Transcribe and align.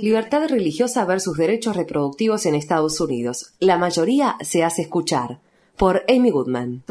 Libertad 0.00 0.48
religiosa 0.48 1.04
versus 1.04 1.36
derechos 1.36 1.74
reproductivos 1.74 2.46
en 2.46 2.54
Estados 2.54 3.00
Unidos. 3.00 3.52
La 3.58 3.78
mayoría 3.78 4.36
se 4.42 4.62
hace 4.62 4.82
escuchar. 4.82 5.40
Por 5.76 6.04
Amy 6.08 6.30
Goodman. 6.30 6.84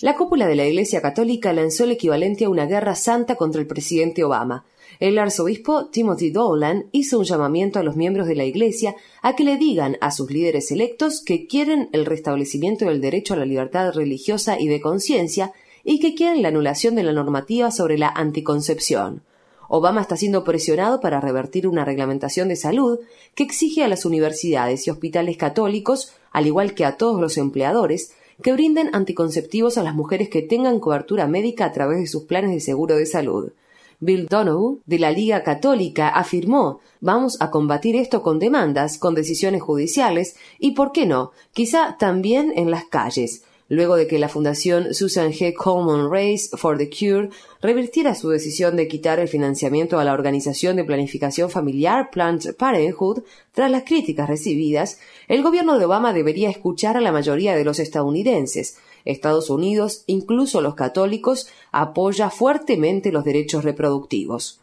La 0.00 0.16
cúpula 0.16 0.46
de 0.46 0.56
la 0.56 0.66
Iglesia 0.66 1.02
Católica 1.02 1.52
lanzó 1.52 1.84
el 1.84 1.90
equivalente 1.90 2.46
a 2.46 2.48
una 2.48 2.64
guerra 2.64 2.94
santa 2.94 3.36
contra 3.36 3.60
el 3.60 3.66
presidente 3.66 4.24
Obama. 4.24 4.64
El 4.98 5.18
arzobispo 5.18 5.90
Timothy 5.90 6.30
Dolan 6.30 6.86
hizo 6.92 7.18
un 7.18 7.26
llamamiento 7.26 7.78
a 7.78 7.82
los 7.82 7.96
miembros 7.96 8.28
de 8.28 8.34
la 8.34 8.46
Iglesia 8.46 8.96
a 9.20 9.36
que 9.36 9.44
le 9.44 9.58
digan 9.58 9.98
a 10.00 10.10
sus 10.10 10.30
líderes 10.30 10.72
electos 10.72 11.22
que 11.22 11.46
quieren 11.46 11.90
el 11.92 12.06
restablecimiento 12.06 12.86
del 12.86 13.02
derecho 13.02 13.34
a 13.34 13.36
la 13.36 13.44
libertad 13.44 13.92
religiosa 13.92 14.58
y 14.58 14.68
de 14.68 14.80
conciencia 14.80 15.52
y 15.90 16.00
que 16.00 16.14
quieren 16.14 16.42
la 16.42 16.48
anulación 16.48 16.96
de 16.96 17.02
la 17.02 17.14
normativa 17.14 17.70
sobre 17.70 17.96
la 17.96 18.10
anticoncepción. 18.10 19.22
Obama 19.70 20.02
está 20.02 20.18
siendo 20.18 20.44
presionado 20.44 21.00
para 21.00 21.18
revertir 21.18 21.66
una 21.66 21.82
reglamentación 21.82 22.48
de 22.48 22.56
salud 22.56 22.98
que 23.34 23.44
exige 23.44 23.82
a 23.82 23.88
las 23.88 24.04
universidades 24.04 24.86
y 24.86 24.90
hospitales 24.90 25.38
católicos, 25.38 26.12
al 26.30 26.46
igual 26.46 26.74
que 26.74 26.84
a 26.84 26.98
todos 26.98 27.18
los 27.18 27.38
empleadores, 27.38 28.12
que 28.42 28.52
brinden 28.52 28.90
anticonceptivos 28.92 29.78
a 29.78 29.82
las 29.82 29.94
mujeres 29.94 30.28
que 30.28 30.42
tengan 30.42 30.78
cobertura 30.78 31.26
médica 31.26 31.64
a 31.64 31.72
través 31.72 32.00
de 32.00 32.06
sus 32.06 32.24
planes 32.24 32.50
de 32.50 32.60
seguro 32.60 32.96
de 32.96 33.06
salud. 33.06 33.52
Bill 33.98 34.26
Donoghue, 34.26 34.80
de 34.84 34.98
la 34.98 35.10
Liga 35.10 35.42
Católica, 35.42 36.10
afirmó 36.10 36.80
Vamos 37.00 37.40
a 37.40 37.50
combatir 37.50 37.96
esto 37.96 38.22
con 38.22 38.38
demandas, 38.38 38.98
con 38.98 39.14
decisiones 39.14 39.62
judiciales 39.62 40.36
y, 40.58 40.72
¿por 40.72 40.92
qué 40.92 41.06
no?, 41.06 41.32
quizá 41.54 41.96
también 41.98 42.52
en 42.56 42.70
las 42.70 42.84
calles 42.84 43.42
luego 43.68 43.96
de 43.96 44.06
que 44.06 44.18
la 44.18 44.28
Fundación 44.28 44.94
Susan 44.94 45.32
G. 45.32 45.54
Coleman 45.54 46.10
Race 46.10 46.48
for 46.56 46.78
the 46.78 46.88
Cure 46.88 47.30
revirtiera 47.60 48.14
su 48.14 48.30
decisión 48.30 48.76
de 48.76 48.88
quitar 48.88 49.18
el 49.18 49.28
financiamiento 49.28 49.98
a 49.98 50.04
la 50.04 50.12
organización 50.12 50.76
de 50.76 50.84
planificación 50.84 51.50
familiar 51.50 52.10
Planned 52.10 52.54
Parenthood 52.56 53.22
tras 53.52 53.70
las 53.70 53.84
críticas 53.84 54.28
recibidas, 54.28 54.98
el 55.26 55.42
gobierno 55.42 55.78
de 55.78 55.84
Obama 55.84 56.12
debería 56.12 56.50
escuchar 56.50 56.96
a 56.96 57.00
la 57.00 57.12
mayoría 57.12 57.56
de 57.56 57.64
los 57.64 57.78
estadounidenses. 57.78 58.78
Estados 59.04 59.48
Unidos, 59.48 60.04
incluso 60.06 60.60
los 60.60 60.74
católicos, 60.74 61.48
apoya 61.72 62.30
fuertemente 62.30 63.12
los 63.12 63.24
derechos 63.24 63.64
reproductivos. 63.64 64.60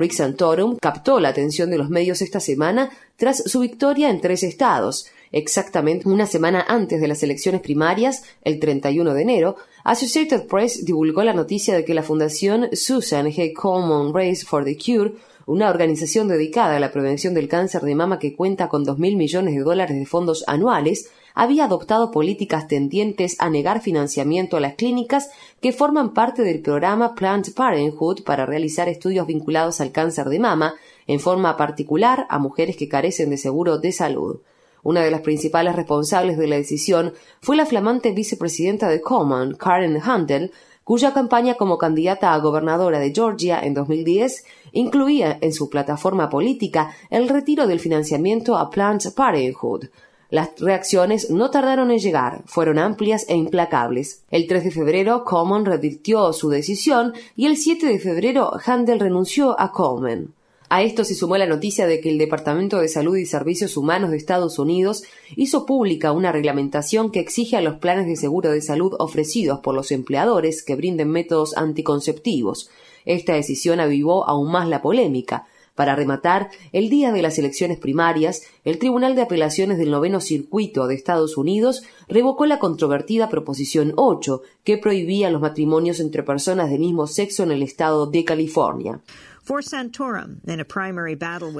Rick 0.00 0.10
Santorum 0.10 0.78
captó 0.78 1.20
la 1.20 1.28
atención 1.28 1.70
de 1.70 1.78
los 1.78 1.90
medios 1.90 2.22
esta 2.22 2.40
semana 2.40 2.90
tras 3.16 3.44
su 3.44 3.60
victoria 3.60 4.10
en 4.10 4.20
tres 4.20 4.42
estados, 4.42 5.06
Exactamente 5.32 6.08
una 6.08 6.26
semana 6.26 6.64
antes 6.66 7.00
de 7.00 7.08
las 7.08 7.22
elecciones 7.22 7.60
primarias, 7.60 8.24
el 8.42 8.58
31 8.58 9.12
de 9.12 9.22
enero, 9.22 9.56
Associated 9.84 10.46
Press 10.46 10.84
divulgó 10.84 11.22
la 11.22 11.34
noticia 11.34 11.74
de 11.74 11.84
que 11.84 11.94
la 11.94 12.02
Fundación 12.02 12.68
Susan 12.72 13.26
G. 13.26 13.52
Common 13.52 14.14
Race 14.14 14.44
for 14.44 14.64
the 14.64 14.76
Cure, 14.76 15.12
una 15.46 15.70
organización 15.70 16.26
dedicada 16.26 16.76
a 16.76 16.80
la 16.80 16.90
prevención 16.90 17.34
del 17.34 17.48
cáncer 17.48 17.82
de 17.82 17.94
mama 17.94 18.18
que 18.18 18.34
cuenta 18.34 18.68
con 18.68 18.84
dos 18.84 18.98
mil 18.98 19.16
millones 19.16 19.54
de 19.54 19.60
dólares 19.60 19.96
de 19.96 20.06
fondos 20.06 20.42
anuales, 20.46 21.10
había 21.36 21.66
adoptado 21.66 22.10
políticas 22.10 22.66
tendientes 22.66 23.36
a 23.38 23.50
negar 23.50 23.82
financiamiento 23.82 24.56
a 24.56 24.60
las 24.60 24.74
clínicas 24.74 25.28
que 25.60 25.70
forman 25.72 26.14
parte 26.14 26.42
del 26.42 26.62
programa 26.62 27.14
Planned 27.14 27.54
Parenthood 27.54 28.24
para 28.24 28.46
realizar 28.46 28.88
estudios 28.88 29.26
vinculados 29.26 29.82
al 29.82 29.92
cáncer 29.92 30.30
de 30.30 30.38
mama, 30.38 30.74
en 31.06 31.20
forma 31.20 31.58
particular 31.58 32.26
a 32.30 32.38
mujeres 32.38 32.76
que 32.78 32.88
carecen 32.88 33.28
de 33.28 33.36
seguro 33.36 33.76
de 33.78 33.92
salud. 33.92 34.40
Una 34.82 35.02
de 35.02 35.10
las 35.10 35.20
principales 35.20 35.76
responsables 35.76 36.38
de 36.38 36.46
la 36.46 36.56
decisión 36.56 37.12
fue 37.42 37.56
la 37.56 37.66
flamante 37.66 38.12
vicepresidenta 38.12 38.88
de 38.88 39.02
Common, 39.02 39.56
Karen 39.56 40.00
Handel, 40.02 40.52
cuya 40.84 41.12
campaña 41.12 41.56
como 41.56 41.76
candidata 41.76 42.32
a 42.32 42.38
gobernadora 42.38 42.98
de 42.98 43.12
Georgia 43.12 43.60
en 43.60 43.74
2010 43.74 44.44
incluía 44.72 45.36
en 45.42 45.52
su 45.52 45.68
plataforma 45.68 46.30
política 46.30 46.96
el 47.10 47.28
retiro 47.28 47.66
del 47.66 47.80
financiamiento 47.80 48.56
a 48.56 48.70
Planned 48.70 49.12
Parenthood. 49.14 49.88
Las 50.28 50.58
reacciones 50.58 51.30
no 51.30 51.50
tardaron 51.50 51.90
en 51.90 51.98
llegar, 51.98 52.42
fueron 52.46 52.78
amplias 52.78 53.26
e 53.28 53.36
implacables. 53.36 54.24
El 54.30 54.48
3 54.48 54.64
de 54.64 54.70
febrero, 54.72 55.24
Common 55.24 55.64
revirtió 55.64 56.32
su 56.32 56.50
decisión 56.50 57.14
y 57.36 57.46
el 57.46 57.56
7 57.56 57.86
de 57.86 57.98
febrero, 58.00 58.52
Handel 58.64 58.98
renunció 58.98 59.58
a 59.60 59.70
Common. 59.70 60.34
A 60.68 60.82
esto 60.82 61.04
se 61.04 61.14
sumó 61.14 61.36
la 61.36 61.46
noticia 61.46 61.86
de 61.86 62.00
que 62.00 62.10
el 62.10 62.18
Departamento 62.18 62.78
de 62.80 62.88
Salud 62.88 63.16
y 63.16 63.24
Servicios 63.24 63.76
Humanos 63.76 64.10
de 64.10 64.16
Estados 64.16 64.58
Unidos 64.58 65.04
hizo 65.36 65.64
pública 65.64 66.10
una 66.10 66.32
reglamentación 66.32 67.12
que 67.12 67.20
exige 67.20 67.56
a 67.56 67.60
los 67.60 67.76
planes 67.76 68.06
de 68.06 68.16
seguro 68.16 68.50
de 68.50 68.60
salud 68.60 68.96
ofrecidos 68.98 69.60
por 69.60 69.76
los 69.76 69.92
empleadores 69.92 70.64
que 70.64 70.74
brinden 70.74 71.08
métodos 71.08 71.56
anticonceptivos. 71.56 72.68
Esta 73.04 73.34
decisión 73.34 73.78
avivó 73.78 74.28
aún 74.28 74.50
más 74.50 74.68
la 74.68 74.82
polémica. 74.82 75.46
Para 75.76 75.94
rematar, 75.94 76.48
el 76.72 76.88
día 76.88 77.12
de 77.12 77.20
las 77.20 77.38
elecciones 77.38 77.78
primarias, 77.78 78.42
el 78.64 78.78
Tribunal 78.78 79.14
de 79.14 79.20
Apelaciones 79.20 79.76
del 79.76 79.90
Noveno 79.90 80.20
Circuito 80.22 80.86
de 80.86 80.94
Estados 80.94 81.36
Unidos 81.36 81.82
revocó 82.08 82.46
la 82.46 82.58
controvertida 82.58 83.28
Proposición 83.28 83.92
8, 83.94 84.40
que 84.64 84.78
prohibía 84.78 85.30
los 85.30 85.42
matrimonios 85.42 86.00
entre 86.00 86.22
personas 86.22 86.70
del 86.70 86.80
mismo 86.80 87.06
sexo 87.06 87.42
en 87.42 87.52
el 87.52 87.62
estado 87.62 88.06
de 88.06 88.24
California. 88.24 89.00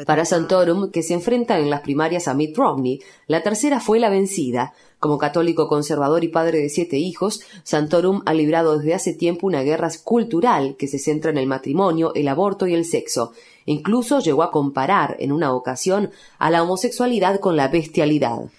Para 0.07 0.25
Santorum, 0.25 0.91
que 0.91 1.05
se 1.05 1.15
enfrenta 1.15 1.59
en 1.61 1.71
las 1.71 1.83
primarias 1.83 2.27
a 2.27 2.35
Mitt 2.35 2.57
Romney, 2.57 3.01
la 3.29 3.45
tercera 3.45 3.79
fue 3.79 4.01
la 4.01 4.11
vencida. 4.11 4.75
Como 4.99 5.19
católico 5.19 5.69
conservador 5.69 6.25
y 6.25 6.29
padre 6.29 6.59
de 6.59 6.69
siete 6.69 6.99
hijos, 6.99 7.43
Santorum 7.63 8.23
ha 8.27 8.35
librado 8.35 8.77
desde 8.77 8.95
hace 8.95 9.15
tiempo 9.15 9.47
una 9.47 9.63
guerra 9.63 9.89
cultural 10.03 10.75
que 10.77 10.89
se 10.89 10.99
centra 10.99 11.31
en 11.31 11.39
el 11.39 11.47
matrimonio, 11.47 12.13
el 12.15 12.27
aborto 12.27 12.67
y 12.67 12.75
el 12.75 12.85
sexo. 12.85 13.33
Incluso 13.67 14.19
llegó 14.19 14.43
a 14.43 14.51
comparar, 14.51 15.17
en 15.21 15.31
una 15.31 15.55
ocasión, 15.55 16.11
a 16.39 16.51
la 16.51 16.65
homosexualidad 16.65 17.39
con 17.39 17.57
la 17.57 17.69
bestialidad. 17.69 18.51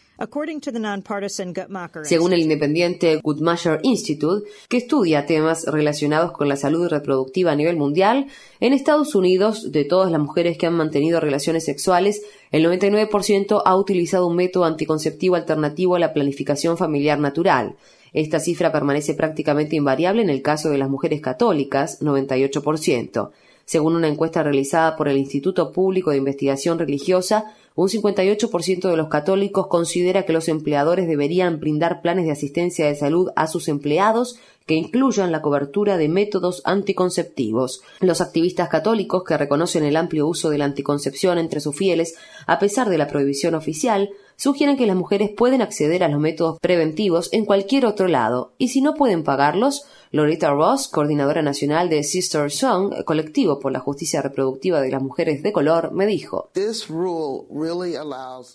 Según 2.04 2.34
el 2.34 2.42
independiente 2.42 3.18
Guttmacher 3.18 3.80
Institute, 3.84 4.50
que 4.68 4.78
estudia 4.78 5.26
temas 5.26 5.66
relacionados 5.66 6.32
con 6.32 6.48
la 6.48 6.56
salud 6.56 6.88
reproductiva 6.88 7.52
a 7.52 7.56
nivel 7.56 7.78
mundial, 7.78 8.28
en 8.60 8.74
Estados 8.74 9.14
Unidos, 9.14 9.72
de 9.72 9.86
todas 9.86 10.12
las 10.12 10.20
mujeres 10.20 10.58
que 10.58 10.66
han 10.66 10.74
mantenido 10.74 11.20
relaciones 11.20 11.66
sexuales, 11.66 12.24
el 12.52 12.66
99% 12.66 13.62
ha 13.64 13.76
utilizado 13.76 14.28
un 14.28 14.36
método 14.36 14.66
anticonceptivo 14.66 15.36
alternativo 15.36 15.96
a 15.96 16.00
la 16.00 16.14
planificación 16.14 16.78
familiar 16.78 17.20
natural. 17.20 17.76
Esta 18.14 18.40
cifra 18.40 18.72
permanece 18.72 19.14
prácticamente 19.14 19.76
invariable 19.76 20.24
en 20.24 20.30
el 20.32 20.42
caso 20.42 20.70
de 20.70 20.80
las 20.80 20.90
mujeres 20.90 21.22
católicas, 21.22 22.02
98%. 22.02 23.32
Según 23.68 23.98
una 23.98 24.08
encuesta 24.08 24.44
realizada 24.44 24.96
por 24.96 25.10
el 25.10 25.18
Instituto 25.18 25.74
Público 25.74 26.12
de 26.12 26.18
Investigación 26.18 26.80
Religiosa, 26.80 27.54
un 27.76 27.90
58% 27.90 28.90
de 28.90 28.96
los 28.96 29.10
católicos 29.10 29.68
considera 29.68 30.24
que 30.24 30.32
los 30.32 30.48
empleadores 30.48 31.06
deberían 31.06 31.60
brindar 31.60 32.02
planes 32.02 32.26
de 32.26 32.32
asistencia 32.32 32.88
de 32.88 32.96
salud 32.96 33.30
a 33.36 33.46
sus 33.46 33.68
empleados 33.68 34.40
que 34.66 34.76
incluyan 34.76 35.34
la 35.34 35.42
cobertura 35.42 35.98
de 35.98 36.08
métodos 36.08 36.62
anticonceptivos. 36.64 37.82
Los 38.00 38.22
activistas 38.22 38.70
católicos 38.70 39.24
que 39.26 39.38
reconocen 39.38 39.84
el 39.84 39.98
amplio 39.98 40.28
uso 40.28 40.50
de 40.50 40.58
la 40.58 40.66
anticoncepción 40.66 41.38
entre 41.38 41.60
sus 41.60 41.76
fieles, 41.76 42.16
a 42.48 42.60
pesar 42.60 42.90
de 42.90 42.98
la 42.98 43.08
prohibición 43.08 43.54
oficial, 43.54 44.10
sugieren 44.38 44.78
que 44.78 44.88
las 44.88 44.96
mujeres 44.96 45.30
pueden 45.36 45.62
acceder 45.62 46.04
a 46.04 46.08
los 46.08 46.22
métodos 46.22 46.60
preventivos 46.60 47.30
en 47.34 47.46
cualquier 47.46 47.86
otro 47.86 48.08
lado, 48.08 48.54
y 48.58 48.70
si 48.70 48.82
no 48.82 48.94
pueden 48.94 49.24
pagarlos, 49.24 49.84
Loretta 50.12 50.52
Ross, 50.52 50.88
coordinadora 50.88 51.42
nacional 51.42 51.90
de 51.90 52.04
Sister 52.04 52.50
Song, 52.50 53.04
colectivo 53.04 53.60
por 53.60 53.74
la 53.74 53.80
justicia 53.80 54.22
reproductiva 54.22 54.80
de 54.80 54.92
las 54.92 55.02
mujeres 55.02 55.44
de 55.44 55.52
color, 55.52 55.92
me 55.92 56.06
dijo, 56.06 56.50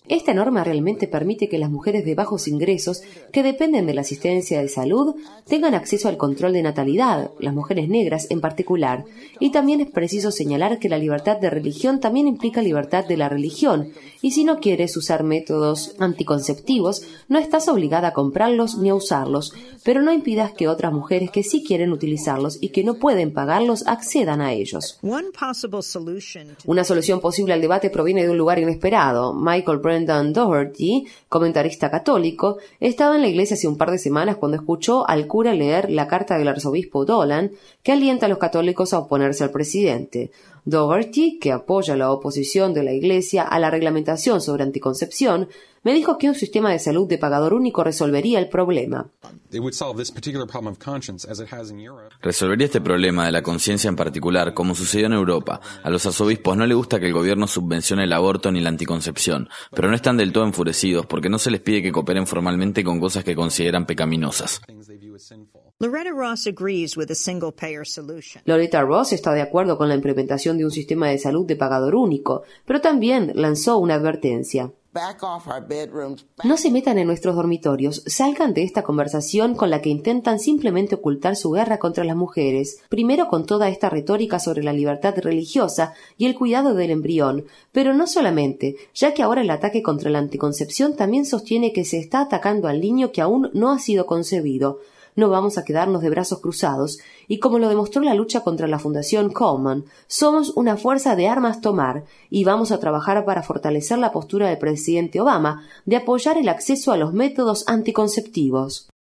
Esta 0.08 0.34
norma 0.34 0.64
realmente 0.64 1.08
permite 1.08 1.48
que 1.48 1.58
las 1.58 1.70
mujeres 1.70 2.04
de 2.06 2.14
bajos 2.14 2.48
ingresos, 2.48 3.02
que 3.32 3.42
dependen 3.42 3.86
de 3.86 3.94
la 3.94 4.00
asistencia 4.00 4.62
de 4.62 4.68
salud, 4.68 5.16
tengan 5.46 5.74
acceso 5.74 6.08
al 6.08 6.16
control 6.16 6.54
de 6.54 6.62
natalidad, 6.62 7.31
las 7.38 7.54
mujeres 7.54 7.88
negras 7.88 8.28
en 8.31 8.40
particular, 8.40 9.04
y 9.38 9.50
también 9.50 9.81
es 9.81 9.90
preciso 9.90 10.31
señalar 10.31 10.78
que 10.78 10.88
la 10.88 10.99
libertad 10.99 11.37
de 11.38 11.50
religión 11.50 12.00
también 12.00 12.28
implica 12.28 12.62
libertad 12.62 13.04
de 13.04 13.16
la 13.19 13.28
religión, 13.28 13.93
y 14.22 14.31
si 14.31 14.44
no 14.44 14.58
quieres 14.60 14.96
usar 14.96 15.22
métodos 15.22 15.94
anticonceptivos, 15.99 17.02
no 17.28 17.38
estás 17.38 17.69
obligada 17.69 18.08
a 18.08 18.12
comprarlos 18.12 18.78
ni 18.78 18.88
a 18.88 18.94
usarlos, 18.94 19.52
pero 19.84 20.00
no 20.00 20.12
impidas 20.12 20.52
que 20.52 20.69
otras 20.69 20.93
mujeres 20.93 21.31
que 21.42 21.48
sí 21.48 21.64
quieren 21.64 21.92
utilizarlos 21.92 22.58
y 22.60 22.68
que 22.68 22.84
no 22.84 22.94
pueden 22.94 23.32
pagarlos 23.32 23.84
accedan 23.88 24.40
a 24.40 24.52
ellos. 24.52 25.00
Una 26.66 26.84
solución 26.84 27.20
posible 27.20 27.52
al 27.52 27.60
debate 27.60 27.90
proviene 27.90 28.22
de 28.22 28.30
un 28.30 28.38
lugar 28.38 28.60
inesperado. 28.60 29.34
Michael 29.34 29.78
Brendan 29.78 30.32
Doherty, 30.32 31.08
comentarista 31.28 31.90
católico, 31.90 32.58
estaba 32.78 33.16
en 33.16 33.22
la 33.22 33.28
iglesia 33.28 33.54
hace 33.54 33.66
un 33.66 33.76
par 33.76 33.90
de 33.90 33.98
semanas 33.98 34.36
cuando 34.36 34.56
escuchó 34.56 35.08
al 35.08 35.26
cura 35.26 35.52
leer 35.52 35.90
la 35.90 36.06
carta 36.06 36.38
del 36.38 36.46
arzobispo 36.46 37.04
Dolan 37.04 37.50
que 37.82 37.90
alienta 37.90 38.26
a 38.26 38.28
los 38.28 38.38
católicos 38.38 38.92
a 38.92 39.00
oponerse 39.00 39.42
al 39.42 39.50
presidente. 39.50 40.30
Doherty, 40.64 41.40
que 41.40 41.50
apoya 41.50 41.96
la 41.96 42.12
oposición 42.12 42.72
de 42.72 42.84
la 42.84 42.92
Iglesia 42.92 43.42
a 43.42 43.58
la 43.58 43.68
reglamentación 43.68 44.40
sobre 44.40 44.62
anticoncepción, 44.62 45.48
me 45.84 45.93
dijo 45.93 46.17
que 46.19 46.29
un 46.29 46.34
sistema 46.34 46.70
de 46.70 46.79
salud 46.79 47.08
de 47.08 47.19
pagador 47.19 47.55
único 47.55 47.82
resolvería 47.82 48.38
el 48.38 48.49
problema. 48.49 49.11
Resolvería 52.20 52.67
este 52.67 52.81
problema 52.81 53.26
de 53.26 53.32
la 53.32 53.43
conciencia 53.43 53.88
en 53.88 53.96
particular, 53.96 54.55
como 54.55 54.75
sucedió 54.75 55.06
en 55.06 55.12
Europa. 55.12 55.61
A 55.82 55.90
los 55.90 56.06
arzobispos 56.06 56.56
no 56.56 56.67
les 56.67 56.76
gusta 56.76 57.00
que 57.00 57.06
el 57.06 57.12
gobierno 57.12 57.46
subvencione 57.46 58.05
el 58.05 58.12
aborto 58.12 58.52
ni 58.52 58.61
la 58.61 58.69
anticoncepción, 58.69 59.49
pero 59.75 59.88
no 59.88 59.96
están 59.96 60.17
del 60.17 60.32
todo 60.32 60.44
enfurecidos 60.44 61.06
porque 61.06 61.29
no 61.29 61.38
se 61.38 61.50
les 61.50 61.61
pide 61.61 61.82
que 61.82 61.93
cooperen 61.93 62.26
formalmente 62.26 62.85
con 62.85 63.00
cosas 63.00 63.25
que 63.25 63.35
consideran 63.35 63.87
pecaminosas. 63.87 64.61
Loretta 68.44 68.82
Ross 68.82 69.12
está 69.12 69.32
de 69.35 69.43
acuerdo 69.43 69.76
con 69.76 69.88
la 69.88 69.96
implementación 69.96 70.56
de 70.56 70.64
un 70.64 70.70
sistema 70.70 71.08
de 71.08 71.19
salud 71.19 71.44
de 71.44 71.56
pagador 71.56 71.96
único, 71.96 72.44
pero 72.64 72.81
también 72.81 73.32
lanzó 73.35 73.78
una 73.78 73.94
advertencia. 73.94 74.70
No 76.44 76.58
se 76.58 76.70
metan 76.70 76.98
en 76.98 77.06
nuestros 77.06 77.34
dormitorios, 77.34 78.02
salgan 78.06 78.52
de 78.52 78.62
esta 78.62 78.82
conversación 78.82 79.54
con 79.54 79.70
la 79.70 79.80
que 79.80 79.88
intentan 79.88 80.38
simplemente 80.38 80.96
ocultar 80.96 81.34
su 81.34 81.50
guerra 81.50 81.78
contra 81.78 82.04
las 82.04 82.14
mujeres, 82.14 82.82
primero 82.90 83.28
con 83.28 83.46
toda 83.46 83.70
esta 83.70 83.88
retórica 83.88 84.38
sobre 84.38 84.62
la 84.62 84.74
libertad 84.74 85.14
religiosa 85.16 85.94
y 86.18 86.26
el 86.26 86.34
cuidado 86.34 86.74
del 86.74 86.90
embrión, 86.90 87.46
pero 87.72 87.94
no 87.94 88.06
solamente, 88.06 88.76
ya 88.94 89.14
que 89.14 89.22
ahora 89.22 89.40
el 89.40 89.50
ataque 89.50 89.82
contra 89.82 90.10
la 90.10 90.18
anticoncepción 90.18 90.94
también 90.94 91.24
sostiene 91.24 91.72
que 91.72 91.86
se 91.86 91.98
está 91.98 92.20
atacando 92.20 92.68
al 92.68 92.80
niño 92.82 93.12
que 93.12 93.22
aún 93.22 93.50
no 93.54 93.72
ha 93.72 93.78
sido 93.78 94.04
concebido, 94.04 94.80
no 95.17 95.29
vamos 95.29 95.59
a 95.59 95.64
quedarnos 95.64 96.03
de 96.03 96.11
brazos 96.11 96.41
cruzados, 96.41 96.99
y 97.29 97.38
como 97.38 97.59
lo 97.59 97.69
demostró 97.69 98.03
la 98.03 98.14
lucha 98.14 98.41
contra 98.41 98.69
la 98.69 98.79
Fundación 98.79 99.32
Coleman, 99.32 99.85
somos 100.06 100.50
una 100.56 100.76
fuerza 100.76 101.17
de 101.17 101.29
armas 101.29 101.61
tomar 101.61 102.05
y 102.31 102.44
vamos 102.44 102.73
a 102.73 102.79
trabajar 102.79 103.25
para 103.25 103.43
fortalecer 103.43 103.99
la 103.99 104.12
postura 104.12 104.49
del 104.49 104.59
presidente 104.59 105.20
Obama 105.20 105.67
de 105.87 105.97
apoyar 105.97 106.38
el 106.38 106.49
acceso 106.49 106.93
a 106.93 106.97
los 106.97 107.12
métodos 107.12 107.64
anticonceptivos. 107.67 108.91